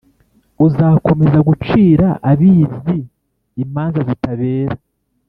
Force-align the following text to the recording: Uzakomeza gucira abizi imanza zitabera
Uzakomeza 0.65 1.39
gucira 1.47 2.07
abizi 2.31 2.97
imanza 3.63 3.99
zitabera 4.07 4.75